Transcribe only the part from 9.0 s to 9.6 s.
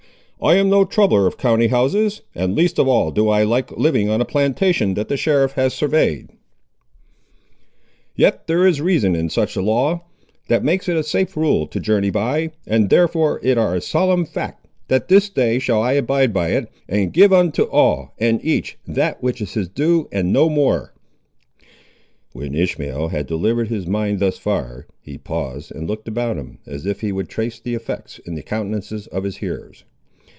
in such